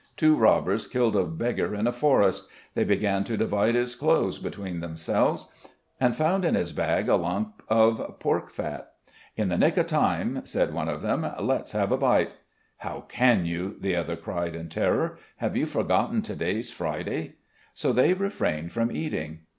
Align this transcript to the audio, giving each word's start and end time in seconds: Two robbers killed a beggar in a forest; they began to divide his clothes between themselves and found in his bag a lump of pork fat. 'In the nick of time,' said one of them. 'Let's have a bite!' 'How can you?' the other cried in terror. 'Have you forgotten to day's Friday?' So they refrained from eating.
Two 0.17 0.35
robbers 0.35 0.87
killed 0.87 1.15
a 1.15 1.25
beggar 1.25 1.75
in 1.75 1.85
a 1.85 1.91
forest; 1.91 2.47
they 2.73 2.83
began 2.83 3.23
to 3.25 3.37
divide 3.37 3.75
his 3.75 3.93
clothes 3.93 4.39
between 4.39 4.79
themselves 4.79 5.45
and 5.99 6.15
found 6.15 6.43
in 6.43 6.55
his 6.55 6.73
bag 6.73 7.07
a 7.07 7.15
lump 7.15 7.61
of 7.69 8.17
pork 8.19 8.49
fat. 8.49 8.93
'In 9.37 9.49
the 9.49 9.59
nick 9.59 9.77
of 9.77 9.85
time,' 9.85 10.43
said 10.43 10.73
one 10.73 10.89
of 10.89 11.03
them. 11.03 11.23
'Let's 11.39 11.73
have 11.73 11.91
a 11.91 11.97
bite!' 11.99 12.33
'How 12.77 13.01
can 13.09 13.45
you?' 13.45 13.75
the 13.79 13.95
other 13.95 14.15
cried 14.15 14.55
in 14.55 14.69
terror. 14.69 15.19
'Have 15.37 15.55
you 15.55 15.67
forgotten 15.67 16.23
to 16.23 16.35
day's 16.35 16.71
Friday?' 16.71 17.35
So 17.75 17.93
they 17.93 18.15
refrained 18.15 18.71
from 18.71 18.91
eating. 18.91 19.41